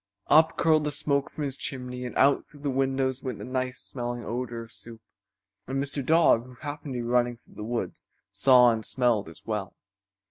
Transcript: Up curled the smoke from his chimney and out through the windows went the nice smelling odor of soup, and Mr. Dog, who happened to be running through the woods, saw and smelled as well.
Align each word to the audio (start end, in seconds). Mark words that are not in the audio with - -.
Up 0.31 0.57
curled 0.57 0.83
the 0.85 0.91
smoke 0.91 1.29
from 1.29 1.43
his 1.43 1.57
chimney 1.57 2.05
and 2.05 2.17
out 2.17 2.43
through 2.43 2.61
the 2.61 2.71
windows 2.71 3.21
went 3.21 3.37
the 3.37 3.43
nice 3.45 3.77
smelling 3.79 4.25
odor 4.25 4.63
of 4.63 4.73
soup, 4.73 4.99
and 5.67 5.77
Mr. 5.77 6.03
Dog, 6.03 6.43
who 6.47 6.55
happened 6.55 6.95
to 6.95 7.01
be 7.01 7.03
running 7.03 7.37
through 7.37 7.53
the 7.53 7.63
woods, 7.63 8.07
saw 8.31 8.71
and 8.71 8.83
smelled 8.83 9.29
as 9.29 9.45
well. 9.45 9.75